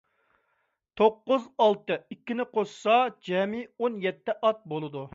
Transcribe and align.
توققۇز، 1.01 1.45
ئالتە، 1.65 1.99
ئىككىنى 2.15 2.49
قوشسا 2.57 2.99
جەمئىي 3.31 3.71
ئون 3.77 4.05
يەتتە 4.09 4.41
ئات 4.43 4.69
بولىدۇ. 4.75 5.07